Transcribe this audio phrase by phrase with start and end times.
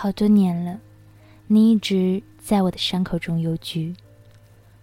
[0.00, 0.78] 好多年了，
[1.48, 3.96] 你一直在我的伤口中幽居。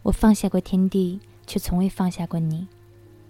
[0.03, 2.67] 我放下过天地，却从未放下过你。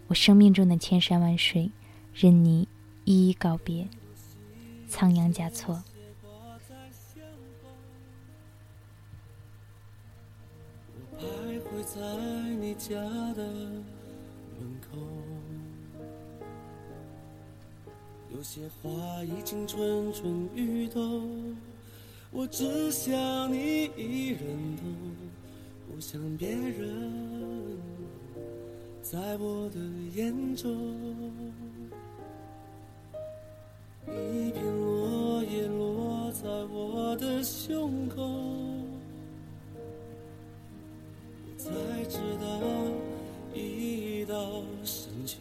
[0.08, 1.70] 我生命中的千山万水，
[2.12, 2.68] 任你
[3.04, 3.88] 一一告别，
[4.88, 5.84] 仓央嘉措。
[11.86, 12.02] 在
[12.60, 12.96] 你家
[13.36, 14.98] 的门口，
[18.34, 18.90] 有些话
[19.24, 21.56] 已经蠢蠢欲动，
[22.38, 23.14] 我只想
[23.52, 24.40] 你一人
[24.76, 24.86] 懂，
[25.88, 27.80] 不想别人
[29.02, 29.80] 在我的
[30.14, 30.70] 眼中。
[34.08, 38.30] 一片落叶落在我的胸口。
[41.58, 41.72] 才
[42.10, 42.60] 知道，
[43.54, 45.38] 一到深秋。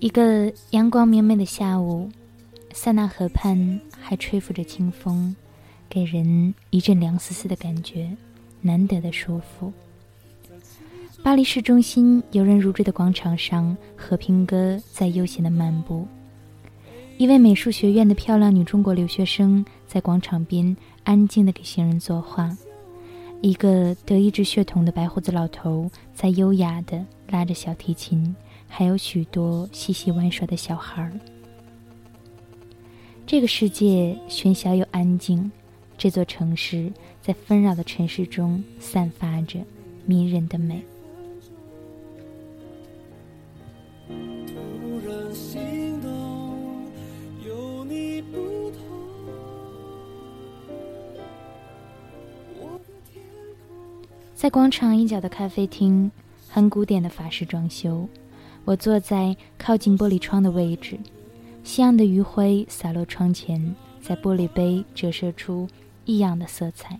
[0.00, 2.10] 一个阳光明媚的下午，
[2.82, 5.36] 塞纳河畔还吹拂着清风，
[5.86, 8.10] 给人一阵凉丝丝的感觉，
[8.62, 9.70] 难得的舒服。
[11.22, 16.08] 巴黎市中心游人如织的广场上，和平鸽在悠闲的漫步。
[17.18, 20.74] 一位美术学院的漂亮女中国留学生在广场边。
[21.04, 22.56] 安静的给行人作画，
[23.42, 28.34] 一个德意志血统的白胡子老头在优雅的拉着小提琴，
[28.66, 31.12] 还有许多嬉戏玩耍的小孩儿。
[33.30, 35.52] 这个世界喧嚣又安静，
[35.96, 36.92] 这座城市
[37.22, 39.60] 在纷扰的尘世中散发着
[40.04, 40.82] 迷人的美。
[54.34, 56.10] 在广场一角的咖啡厅，
[56.48, 58.08] 很古典的法式装修。
[58.64, 60.98] 我坐在靠近玻璃窗的位置，
[61.62, 65.68] 夕阳的余晖洒落窗前，在玻璃杯折射出
[66.04, 66.98] 异样的色彩。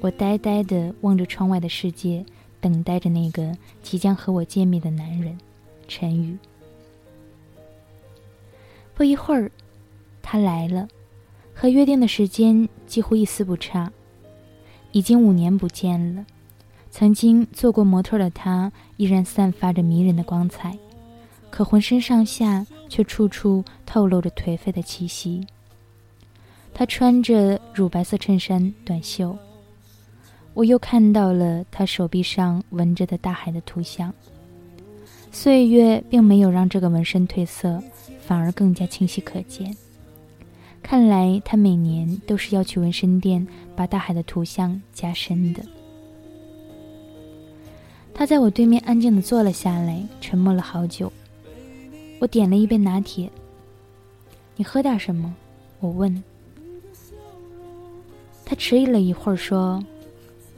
[0.00, 2.24] 我呆呆地望着窗外的世界，
[2.60, 5.38] 等待着那个即将和我见面的男人，
[5.86, 6.36] 陈宇。
[8.94, 9.50] 不一会儿，
[10.22, 10.88] 他来了，
[11.54, 13.92] 和约定的时间几乎一丝不差。
[14.92, 16.26] 已经五年不见了，
[16.90, 20.76] 曾经做过模特的他依然散发着迷人的光彩，
[21.50, 25.46] 可浑身上下却处处透露着颓废的气息。
[26.74, 29.36] 他穿着乳白色衬衫短袖，
[30.52, 34.12] 我又看到了他手臂上纹着的大海的图像。
[35.32, 37.82] 岁月并没有让这个纹身褪色，
[38.20, 39.74] 反而更加清晰可见。
[40.82, 43.46] 看来他每年都是要去纹身店
[43.76, 45.62] 把大海的图像加深的。
[48.12, 51.12] 他在我对面安静的坐了下来，沉默了好久。
[52.20, 53.28] 我点了一杯拿铁。
[54.54, 55.34] 你喝点什么？
[55.80, 56.22] 我问。
[58.44, 59.82] 他迟疑了一会儿，说：“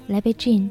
[0.09, 0.69] 来杯 gin。”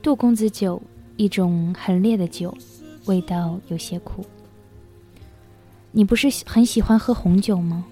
[0.00, 0.80] 杜公子酒，
[1.16, 2.56] 一种很烈的酒，
[3.04, 4.24] 味道有些苦。
[5.90, 7.84] 你不是很喜欢喝红酒吗？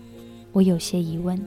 [0.53, 1.39] 我有些疑问。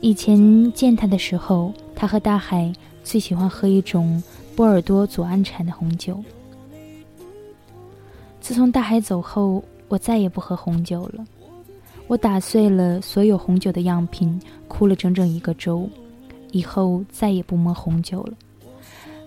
[0.00, 2.72] 以前见他的时候，他和大海
[3.04, 4.20] 最喜欢喝一种
[4.56, 6.20] 波尔多左岸产的红酒。
[8.50, 11.24] 自从大海走后，我再也不喝红酒了。
[12.08, 15.88] 我打碎了所有红酒的样品，哭了整整一个周，
[16.50, 18.32] 以后再也不摸红酒了。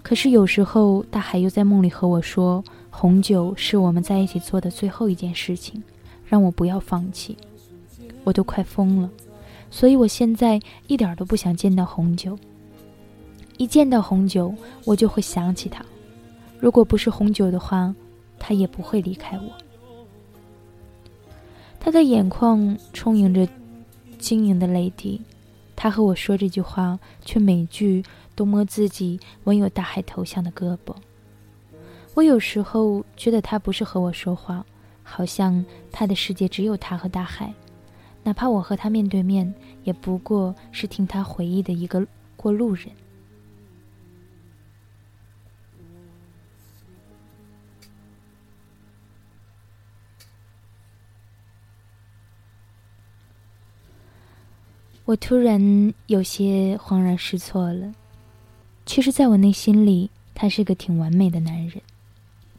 [0.02, 5.82] 可是有时候，大海又在梦里和我说，红酒是我们在一起做的最后一件事情。
[6.28, 7.38] 让我不要放弃，
[8.26, 9.10] 我都快疯了，
[9.72, 12.38] 所以我现在一点都不想见到红酒。
[13.56, 14.54] 一见到红酒，
[14.84, 15.82] 我就会想起他。
[16.60, 17.96] 如果不是红酒的话，
[18.46, 19.50] 他也不会离开我。
[21.80, 23.48] 他的眼眶充盈着
[24.20, 25.22] 晶莹的泪滴，
[25.78, 28.04] 他和我说这句话，却每句
[28.36, 30.94] 都摸自己纹有大海头像的胳膊。
[32.16, 34.66] 我有时候觉得他不是和我说话。
[35.06, 37.54] 好像他的世界只有他和大海，
[38.24, 39.54] 哪怕我和他面对面，
[39.84, 42.06] 也不过是听他回忆的一个
[42.38, 42.88] 过路人。
[55.06, 57.94] 我突然有些恍然失措了。
[58.86, 61.82] 其实，在我内心里，他是个挺完美的男人，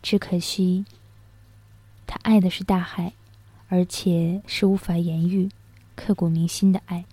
[0.02, 0.84] 只可惜。
[2.06, 3.12] 他爱的是大海，
[3.68, 5.48] 而且是无法言喻、
[5.96, 7.04] 刻骨铭心的爱。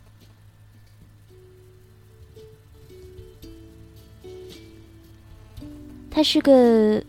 [6.09, 7.01] 他是个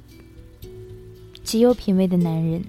[1.42, 2.64] 极有品位的男人，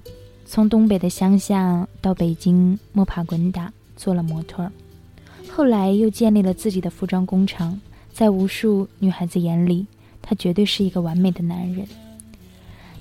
[0.45, 4.71] 从东北的乡下到北京摸爬滚打，做了模特儿，
[5.55, 7.79] 后来又建立了自己的服装工厂。
[8.11, 9.85] 在无数女孩子眼里，
[10.19, 11.85] 他绝对是一个完美的男人。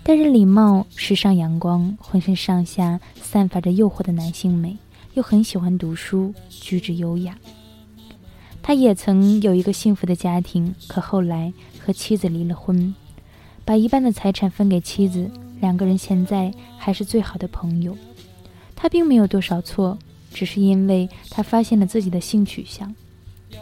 [0.03, 4.77] 但是礼貌、时尚、阳光，浑身上下散发着诱惑的男性美，
[5.15, 7.39] 又很喜欢读书，举止优雅。
[8.63, 12.95] 他也曾有一个幸福的家庭，可后来和妻子离了婚，
[13.65, 15.31] 把一半的财产分给妻子。
[15.61, 17.97] 两个人现在还是最好的朋友。
[18.77, 19.97] 他并没有多少错，
[20.32, 22.94] 只是因为他发现了自己的性取向。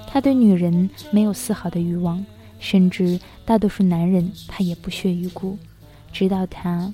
[0.06, 2.24] 他对女人没有丝毫的欲望，
[2.58, 5.58] 甚至大多数男人他也不屑一顾。
[6.12, 6.92] 直到他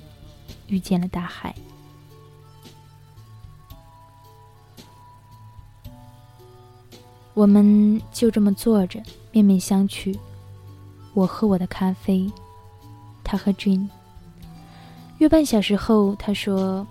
[0.67, 1.55] 遇见了大海。
[7.33, 9.01] 我们就这么坐着，
[9.31, 10.17] 面面相觑。
[11.13, 12.31] 我喝我的咖啡，
[13.23, 13.87] 他喝 gin。
[15.17, 16.85] 约半小时后，他说：“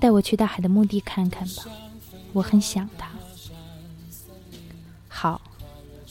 [0.00, 1.64] 带我去大海的墓地看看吧，
[2.32, 3.10] 我很想他。”
[5.08, 5.40] 好，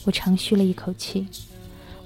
[0.04, 1.26] 我长吁了一口气。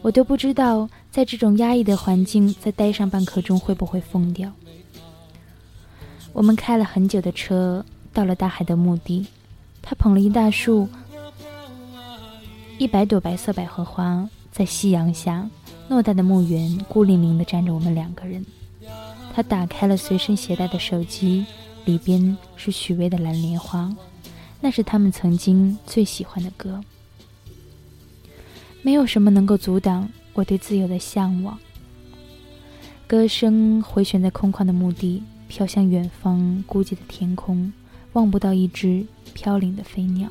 [0.03, 4.51] 我都不知道，在这种压抑的环境再待上半刻钟会不会疯掉。
[6.33, 9.27] 我们开了很久的车，到了大海的墓地。
[9.83, 10.89] 他捧了一大束。
[12.79, 15.49] 一百朵白色百合花在夕阳下，
[15.91, 18.45] 偌大的墓园孤零零地站着我们两个人。
[19.35, 21.45] 他打开了随身携带的手机，
[21.85, 23.85] 里边是许巍的《蓝莲花》，
[24.61, 26.81] 那是他们曾经最喜欢的歌。
[28.83, 31.59] 没有什么能够阻挡我对自由的向往。
[33.07, 37.73] 歌声回旋在空旷的墓地，飘向远方孤寂的天空，
[38.13, 39.05] 望不到一只
[39.35, 40.31] 飘零的飞鸟。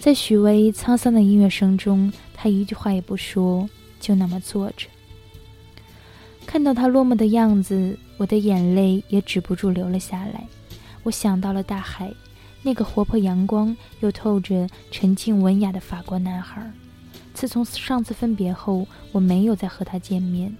[0.00, 3.68] 在许巍沧桑的音乐声中，他一句话也不说，
[4.00, 4.86] 就那么坐着。
[6.46, 10.46] 看到他落寞的样子，我的眼泪也止不住流了下来。
[11.04, 12.12] 我想到了大海，
[12.62, 16.70] 那个活泼阳光又透着沉静文雅的法国男孩。
[17.32, 20.54] 自从上次分别后，我没有再和他见面。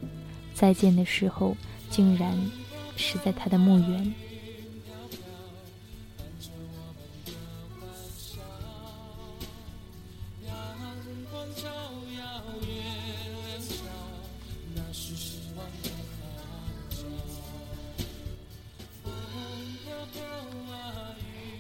[0.55, 1.57] 再见的时候，
[1.91, 2.35] 竟然
[2.97, 4.15] 是在他的墓园。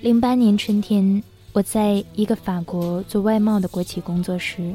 [0.09, 1.23] 零八年春天，
[1.53, 4.75] 我在一个法国做外贸的国企工作时，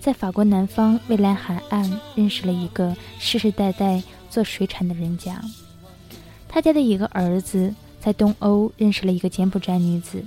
[0.00, 5.38] 在法国南方蔚蓝海岸认识了一个世世代代做水产的人家。
[6.48, 10.24] 他家的一个儿子在东欧认识了一个柬埔寨女子，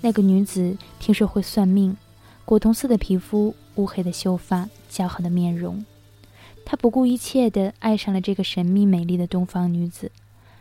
[0.00, 1.96] 那个女子听说会算命，
[2.44, 5.84] 古铜色的皮肤，乌黑的秀发，姣好的面容。
[6.64, 10.12] 他不顾一切地爱上了这个神秘美丽的东方女子，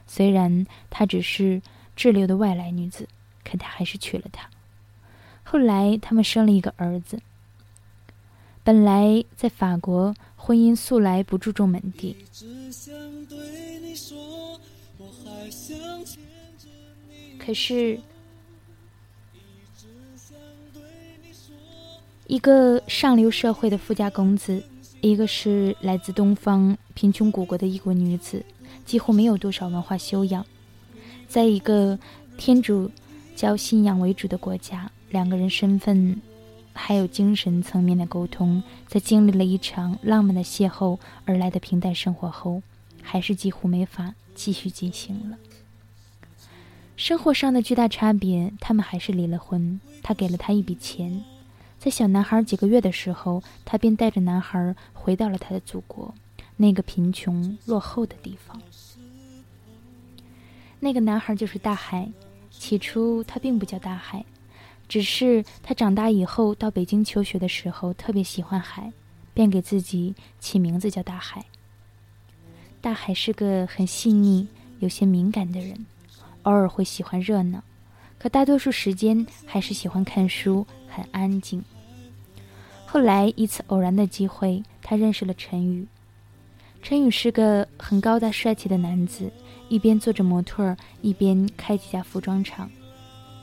[0.07, 1.61] 虽然她只是
[1.95, 3.07] 滞留的外来女子。
[3.49, 4.49] 可他还是娶了她。
[5.44, 7.19] 后来他们生了一个儿子。
[8.65, 12.18] 本来在法国，婚姻素来不注重门第。
[17.39, 17.97] 可是，
[22.25, 24.61] 一个上流社会的富家公子，
[24.99, 28.44] 一个是来自东方贫穷古国的异国女子，
[28.83, 30.45] 几乎没有多少文化修养，
[31.30, 31.97] 在一个
[32.37, 32.92] 天主。
[33.37, 36.19] 教信仰为主的国家，两个人身份
[36.73, 42.63] 还有精神层面的沟通，在经历了一场浪漫的邂逅而来的平淡生活后，
[43.03, 45.37] 还是几乎没法继续进行了。
[46.95, 49.79] 生活上的巨大差别，他们还是离了婚。
[50.01, 51.23] 他给了他一笔钱，
[51.77, 56.11] 在小男孩几个月的时候，他便带着男孩回到了他的祖国，
[56.56, 58.59] 那个贫穷落后的地方。
[60.79, 62.09] 那个男孩就是大海。
[62.57, 64.26] 起初他并不叫大海，
[64.87, 68.92] 只是他长大以后到北京求学的时候特别喜欢海，
[69.33, 71.45] 便给自己起名字叫大海。
[72.81, 74.47] 大海是个很细腻、
[74.80, 75.85] 有些敏感的人，
[76.44, 77.64] 偶尔会喜欢热闹，
[78.18, 81.64] 可大多数时间还是喜欢看书，很安静。
[82.85, 85.87] 后来一次偶然的机会，他认识了陈宇。
[86.81, 89.31] 陈宇是个很高大帅气的男子。
[89.69, 92.69] 一边做着模特儿，一边开几家服装厂，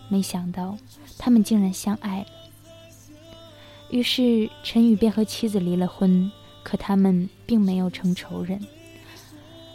[0.09, 0.77] 没想到
[1.19, 2.27] 他们竟然相爱了。
[3.91, 6.31] 于是陈宇便和妻子离了婚，
[6.63, 8.61] 可他们并没有成仇人。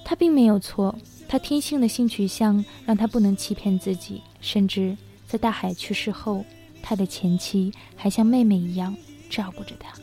[0.04, 6.44] 他并没有错，他天性的性取向让他不能欺骗自己，甚至在大海去世后，
[6.82, 8.96] 他的前妻还像妹妹一样
[9.30, 9.94] 照顾着他。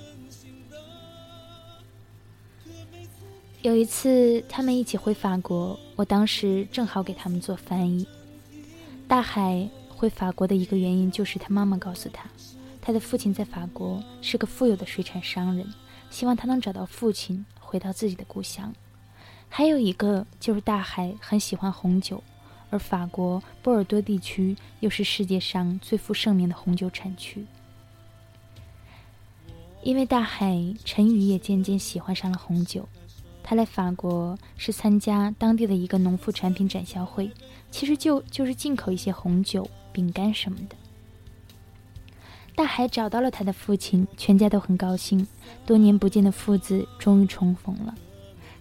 [3.66, 8.06] 有一次，他们一起回法国，我当时正好给他们做翻译。
[9.08, 12.30] 大海回法国的一个原因就是他妈妈告诉他，
[12.80, 15.66] 他的父亲在法国是个富有的水产商人，
[16.10, 18.72] 希望他能找到父亲，回到自己的故乡。
[19.48, 22.22] 还有一个就是大海很喜欢红酒，
[22.70, 27.44] 而法国波尔多地区又是世界上最负盛名的红酒产区。
[29.82, 32.88] 因为大海，陈宇也渐渐喜欢上了红酒。
[33.48, 37.30] 他来法国是参加当地的一个农副产品展销会，
[37.70, 40.74] 其实就就是进口一些红酒、饼干什么的。
[42.56, 45.28] 大海找到了他的父亲，全家都很高兴，
[45.64, 47.94] 多年不见的父子终于重逢了。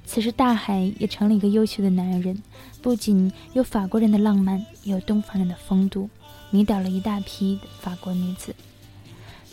[0.05, 2.43] 此时，大海也成了一个优秀的男人，
[2.83, 6.07] 不仅有法国人的浪漫，也有东方人的风度，
[6.51, 8.55] 迷倒了一大批法国女子。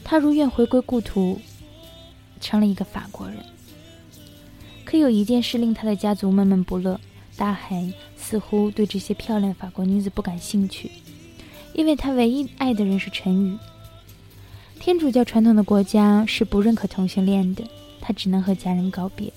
[0.05, 1.41] 他如愿回归故土，
[2.39, 3.39] 成了一个法国人。
[4.93, 7.01] 可有一件事令他的家族闷闷不乐：
[7.35, 10.91] 大海似乎对这些漂亮法国女子不感兴趣，
[11.73, 13.57] 因为他唯一爱的人是陈宇。
[14.79, 17.65] 天主教传统的国家是不认可同性恋的，
[18.03, 19.33] 他只能和家人告别。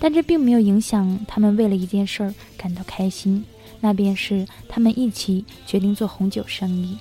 [0.00, 3.44] 但这并没有影响他们为了一件事儿感到开心，
[3.78, 6.98] 那便是他们一起决定做红酒生意。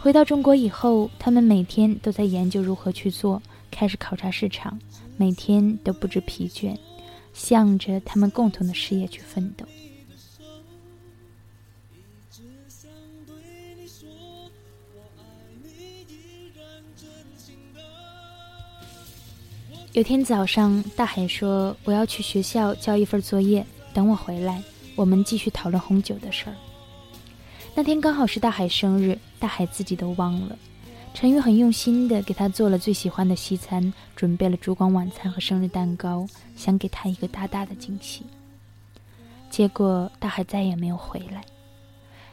[0.00, 4.78] 回到中国以后，他们每天都在研究如何去做，开始考察市场。
[5.16, 6.76] 每天都不知疲倦，
[7.32, 9.64] 向着他们共同的事业去奋斗。
[19.92, 24.60] 有天早上，大海说：“我要去学校交一份作业，等我回来，
[24.96, 26.56] 我们继续讨论红酒的事儿。”
[27.76, 30.58] 那天刚好是大海生日，大海自己都忘了。
[31.14, 38.26] 陈宇很用心地给他做了最喜欢的西餐，准备了烛光晚餐和生日蛋糕，想给他一个大大的惊喜。
[39.48, 41.44] 结果大海再也没有回来。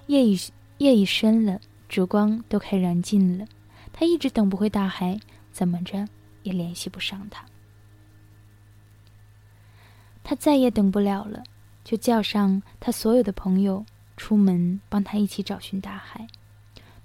[0.07, 0.37] 夜已
[0.79, 3.45] 夜已深了，烛光都快燃尽了，
[3.93, 5.19] 他一直等不回大海，
[5.53, 6.07] 怎么着
[6.41, 7.45] 也联系不上他。
[10.23, 11.43] 他再也等不了了，
[11.83, 13.85] 就叫上他所有的朋友
[14.17, 16.25] 出门帮他一起找寻大海。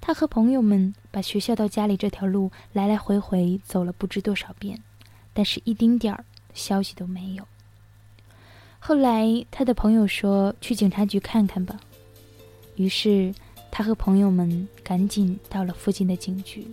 [0.07, 4.81] 他和朋友们把学校到家里这条路来来回回走了不知多少遍，
[5.33, 7.45] 但是一丁点儿消息都没有。
[8.79, 11.81] 后来他的朋友说：“去警察局看看吧。”
[12.77, 13.35] 于是
[13.69, 16.69] 他和朋友们赶紧到了附近的警局。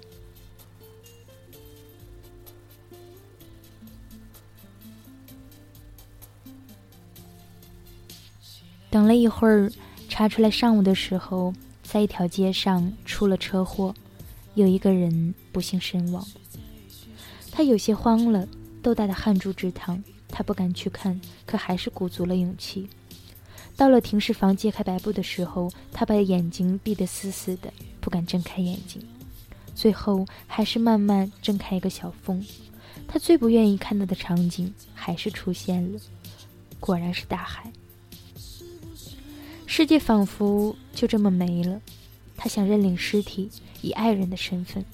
[8.91, 9.71] 等了一会儿，
[10.07, 11.51] 查出来上午的时候。
[11.93, 13.93] 在一条街上出了车祸，
[14.55, 16.25] 有一个人不幸身亡。
[17.51, 18.47] 他有些慌了，
[18.81, 20.03] 豆大的汗珠直淌。
[20.27, 22.89] 他不敢去看，可还是鼓足了勇气。
[23.77, 27.71] 到了停尸房揭开白布的时候，他把眼睛闭得死死的，
[28.01, 28.99] 不敢睁开眼睛。
[29.75, 32.43] 最后还是慢慢睁开一个小缝。
[33.07, 35.99] 他最不愿意看到的场景还是出现了，
[36.79, 37.71] 果然是大海。
[39.75, 41.81] 世界仿佛就这么没了。
[42.37, 43.49] 他想认领尸体，
[43.81, 44.85] 以爱人的身份，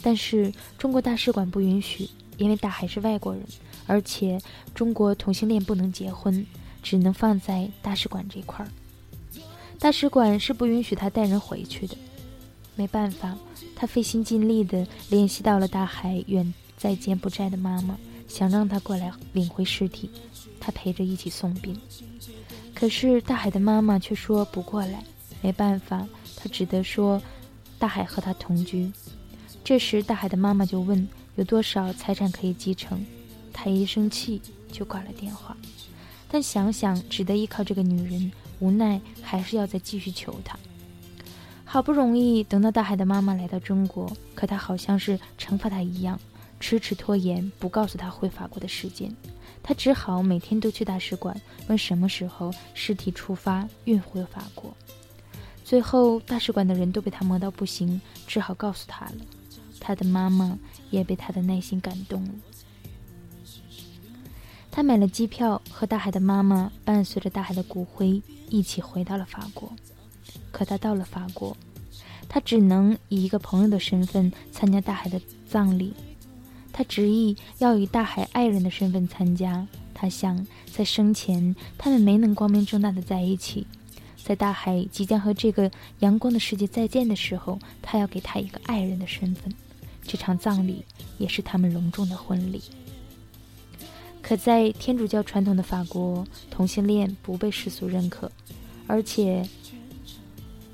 [0.00, 3.42] 但是中国大使馆不允许，因为大海是外国人，
[3.86, 4.40] 而且
[4.74, 6.46] 中国同性恋不能结婚，
[6.82, 8.72] 只能放在大使馆这块儿。
[9.78, 11.94] 大使馆是不允许他带人回去的。
[12.76, 13.36] 没办法，
[13.76, 20.08] 他费心尽力地联系到了大海远在柬埔寨的妈妈，想让他过来领回尸体，
[20.58, 21.78] 他陪着一起送殡。
[22.78, 25.02] 可是大海的妈妈却说不过来，
[25.42, 26.06] 没办法，
[26.36, 27.20] 他只得说
[27.76, 28.88] 大海和他同居。
[29.64, 33.04] 这时大海的妈妈就问有多少财产可以继承，
[33.52, 35.56] 他一生气就挂了电话。
[36.30, 38.30] 但想想只得依靠这个女人，
[38.60, 40.56] 无奈还是要再继续求她。
[41.64, 46.16] 好不容易等到大海的妈妈来到中国，可他好像是惩罚他一样，
[46.60, 49.14] 迟迟拖延不告诉他回法国的时间。
[49.62, 54.74] 他只好每天都去大使馆问什么时候尸体出发运回法国。
[55.64, 59.16] 最后，大使馆的人都被他磨到不行，只好告诉他了。
[59.78, 60.58] 他的妈妈
[60.90, 62.30] 也被他的耐心感动了。
[64.70, 69.70] 他买了机票，和大海的妈妈伴随着大海的骨灰一起回到了法国。
[70.50, 71.54] 可他到了法国，
[72.28, 75.92] 他只能以一个朋友的身份参加大海的葬礼。
[76.78, 79.66] 他执意要以大海爱人的身份参加。
[79.92, 83.66] 他想，在生前他们没能光明正大的在一起，
[84.22, 85.68] 在大海即将和这个
[85.98, 89.52] 阳光的世界再见的时候，他要给他一个爱人的身份。
[90.04, 90.84] 这场葬礼
[91.18, 92.62] 也是他们隆重的婚礼。
[94.22, 98.30] 可在天主教传统的法国，同性恋不被世俗认可，
[98.86, 99.44] 而且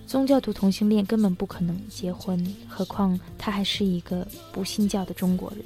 [0.07, 5.65] 宗教徒同性恋根本不可能结婚，何况他还是一个不信教的中国人。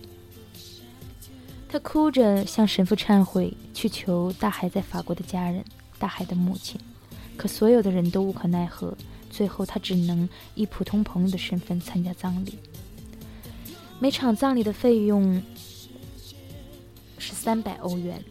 [1.70, 5.62] 他哭着向神父忏悔，去求大海在法国的家人，
[5.98, 6.80] 大海的母亲。
[7.36, 8.96] 可所有的人都无可奈何，
[9.30, 12.58] 最后他只能以普通朋友的身份参加葬礼。
[14.00, 15.42] 每场葬礼的费用
[17.18, 18.24] 是三百欧元。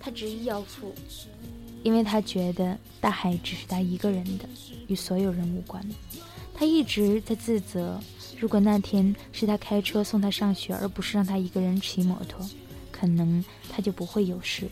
[0.00, 0.94] 他执意要付，
[1.82, 4.48] 因为他觉得大海只是他一个人的，
[4.86, 5.84] 与所有人无关。
[6.54, 8.00] 他一直在自责。
[8.42, 12.44] 如果那天是他开车送他上学，而不是让他一个人骑摩托，
[12.90, 14.68] 可能他就不会有事。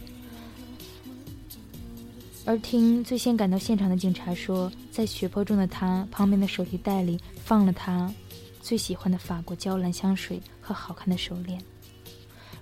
[2.45, 8.13] 而听最先赶到现场的警察说，在血泊中的他旁边的手提袋里放了他
[8.61, 11.63] 最喜欢的法国娇兰香水和好看的手链。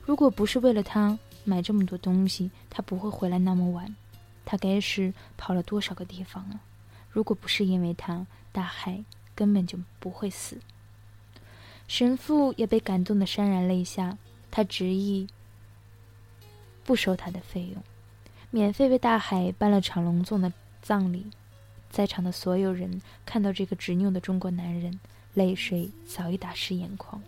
[0.05, 3.97] 如果不是为了他买这么多东西，他不会回来那么晚。
[4.45, 6.61] 他该是跑了多少个地方啊？
[7.09, 9.03] 如果不是因为他，大海
[9.35, 10.59] 根本就不会死。
[11.89, 14.17] 神父也被感动得潸然泪下，
[14.51, 15.27] 他执意
[16.85, 17.83] 不收他的费用，
[18.51, 20.53] 免费为大海办了场隆重的
[20.83, 21.27] 葬礼。
[21.91, 25.01] 在场的所有人看到这个执拗的中国男人，
[25.33, 27.21] 泪水早已打湿眼眶。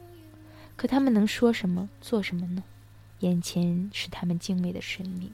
[0.76, 2.62] 可他们能说什么、做什么呢？
[3.20, 5.32] 眼前是他们敬畏的神明。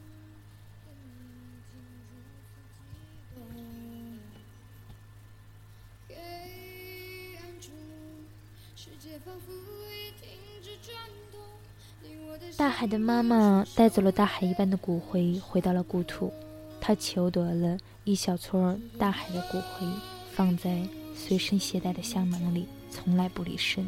[12.67, 16.33] 大海的妈妈带走了大海一半的骨灰，回到了故土。
[16.81, 19.87] 她求得了一小撮大海的骨灰，
[20.33, 20.83] 放在
[21.15, 23.87] 随身携带的香囊里，从来不离身。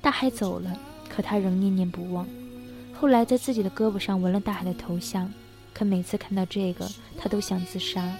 [0.00, 2.24] 大海走了，可他仍念念不忘。
[2.94, 5.28] 后来在自己的胳膊上纹了大海的头像，
[5.74, 8.16] 可每次看到这个，他都想自杀，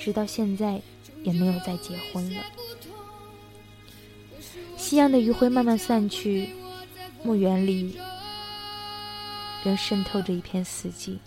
[0.00, 0.82] 直到现在
[1.22, 2.42] 也没有再结婚了。
[4.76, 6.48] 夕阳的余晖慢慢散去，
[7.22, 7.96] 墓园里
[9.64, 11.18] 仍渗透着一片死寂。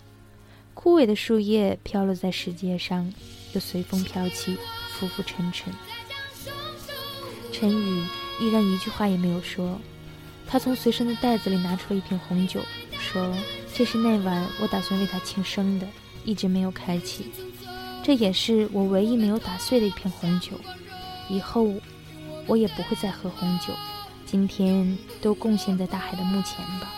[0.72, 3.12] 枯萎的树叶飘落在石阶上，
[3.52, 4.56] 又随风飘起，
[4.92, 5.72] 浮浮沉沉。
[7.52, 8.04] 陈宇
[8.40, 9.80] 依然一句话也没有说。
[10.46, 12.62] 他从随身的袋子里拿出了一瓶红酒，
[12.98, 13.36] 说
[13.74, 15.86] ：“这是那晚我打算为他庆生的，
[16.24, 17.32] 一直没有开启。
[18.02, 20.52] 这也是我唯一没有打碎的一瓶红酒。
[21.28, 21.74] 以后……”
[22.46, 23.74] 我也不会再喝红酒，
[24.24, 26.90] 今天都贡献在大海的墓前吧。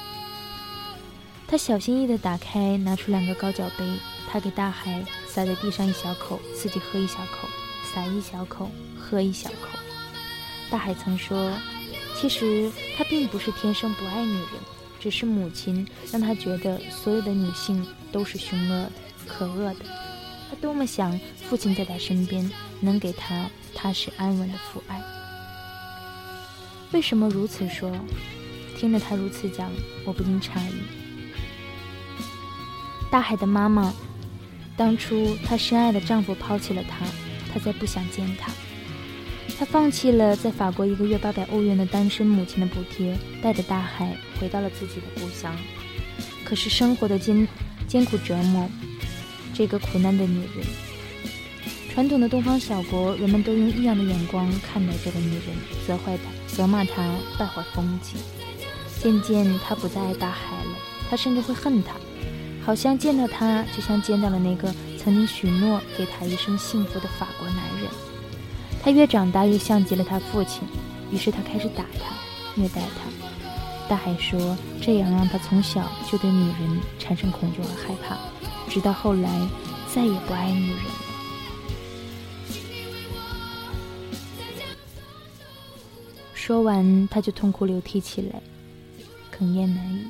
[1.50, 3.84] 他小心翼翼地打开，拿出两个高脚杯，
[4.30, 7.48] 他给大海洒在地上一小口，自己喝一小口，
[7.92, 9.76] 洒一小口，喝一小口。
[10.70, 11.52] 大海曾说，
[12.14, 14.46] 其实他并不是天生不爱女人，
[15.00, 18.88] 只是母亲让他觉得所有的女性都是凶恶、
[19.26, 19.84] 可恶的。
[20.48, 25.02] 他多么想父亲在他身边，能给他踏实安稳的父爱。
[26.92, 27.90] 为什么如此说？
[28.78, 29.68] 听着他如此讲，
[30.06, 30.99] 我不禁诧异。
[33.10, 33.92] 大海的妈妈，
[34.76, 37.04] 当初她深爱的丈夫抛弃了她，
[37.52, 38.52] 她再不想见他。
[39.58, 45.54] 她放弃了在法国一个月八百欧元的单身母亲的补贴，带着大海回到了自己的故乡。
[46.44, 47.46] 可是生活的艰
[47.86, 48.68] 艰苦折磨，
[49.52, 50.64] 这个苦难的女人，
[51.92, 55.42] 传统的东方小国，人们都用异样的眼光看待这个女人，
[55.86, 56.22] 责怪她。
[56.46, 57.02] 责骂她
[57.38, 58.20] 败坏风景，
[59.00, 60.78] 渐渐她不再爱大海了，
[61.10, 61.94] 她甚至会恨他，
[62.70, 67.90] 好像见到他就像见到了那个曾经许诺给他一生幸福的法国男人。
[68.80, 70.62] 他越长大越像极了他父亲，
[71.11, 72.14] 于是他开始打他，
[72.54, 73.88] 虐待他。
[73.88, 78.16] 大海说，这样让他从小就对女人产生恐惧和害怕，
[78.70, 79.28] 直到后来
[79.92, 80.78] 再也不爱女人。
[86.35, 88.40] 说完，他就痛哭流涕起来，
[89.37, 90.06] 哽咽难语。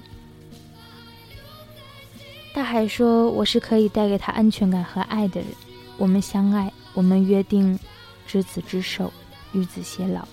[2.53, 5.49] 大海说：“我是可以带给他安全感和爱的人。
[5.97, 7.79] 我们相爱，我们约定
[8.27, 9.13] 执子之手，
[9.53, 10.27] 与子偕老。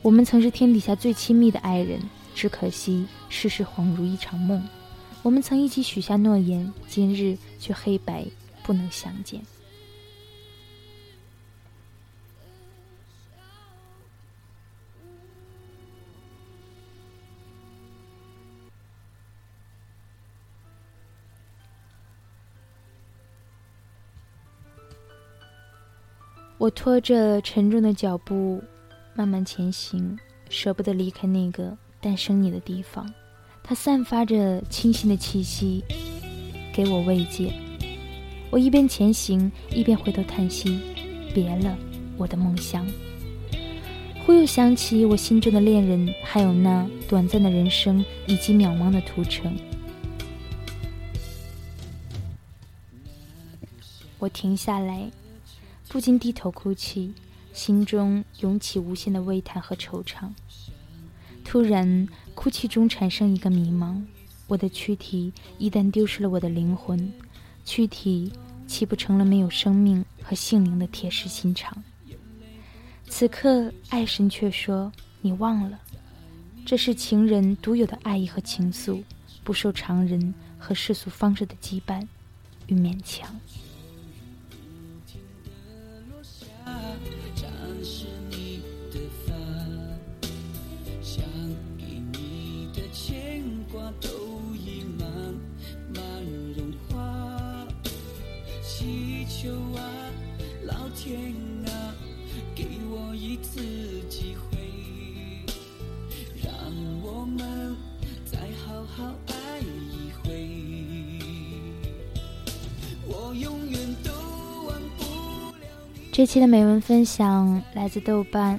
[0.00, 2.00] 我们曾是天底下最亲密的爱人，
[2.34, 4.66] 只可惜世事恍如一场梦。
[5.22, 8.24] 我们曾一起许下诺言，今日却黑白
[8.62, 9.42] 不能相见。”
[26.58, 28.60] 我拖着沉重的脚步，
[29.14, 30.18] 慢慢前行，
[30.48, 33.08] 舍不得离开那个诞生你的地方，
[33.62, 35.84] 它散发着清新的气息，
[36.74, 37.52] 给我慰藉。
[38.50, 40.80] 我一边前行，一边回头叹息：
[41.32, 41.78] 别了，
[42.16, 42.84] 我的梦想。
[44.26, 49.56] 忽又想起我心中的恋人，还有那短暂的人生以及渺茫的途程。
[54.18, 55.08] 我停下来，
[55.88, 57.14] 不禁低头哭泣，
[57.52, 60.30] 心中涌起无限的悲叹和惆怅。
[61.44, 64.02] 突然，哭泣中产生一个迷茫：
[64.46, 67.10] 我的躯体一旦丢失了我的灵魂，
[67.64, 68.30] 躯体
[68.66, 71.82] 岂不成了没有生命和性灵的铁石心肠？
[73.08, 75.80] 此刻，爱神却说：“你忘了，
[76.66, 79.02] 这是情人独有的爱意和情愫，
[79.42, 82.06] 不受常人和世俗方式的羁绊
[82.66, 83.34] 与勉强。”
[94.00, 94.08] 都
[94.54, 95.08] 已慢
[95.94, 96.02] 慢
[96.56, 97.66] 融化
[98.62, 99.82] 祈求啊，
[100.64, 101.34] 老天
[101.66, 101.94] 啊，
[102.54, 103.60] 给我一次
[104.08, 104.58] 机会，
[106.42, 106.52] 让
[107.02, 107.76] 我们
[108.24, 110.48] 再好好爱一回。
[113.06, 114.10] 我永远都
[114.66, 115.04] 忘不
[115.60, 116.00] 了你。
[116.12, 118.58] 这期的美文分享来自豆瓣，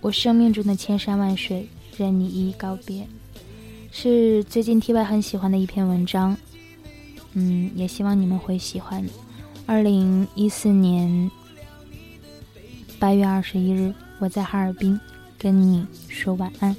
[0.00, 3.06] 我生命中的千山万水，任你一一告别，
[4.02, 6.34] 是最近 T Y 很喜欢的一篇文章。
[7.34, 9.06] 嗯，也希望你们会喜欢。
[9.66, 11.30] 二零一四年
[12.98, 14.98] 八月二十一日，我在哈尔滨
[15.38, 16.74] 跟你说晚安。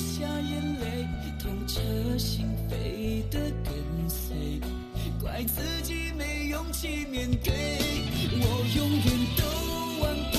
[0.00, 1.06] 下眼泪
[1.38, 1.80] 痛彻
[2.16, 4.58] 心扉的跟随
[5.22, 7.52] 怪自己没勇气面对。
[8.32, 9.42] 我永远都
[10.02, 10.34] 忘不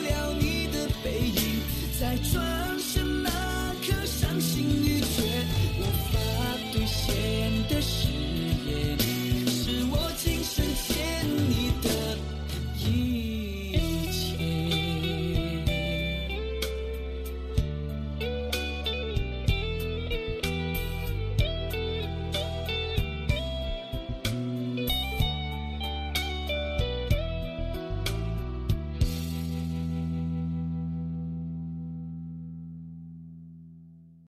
[0.00, 1.60] 了你的背影
[2.00, 3.30] 在转身那
[3.82, 5.31] 刻伤心欲绝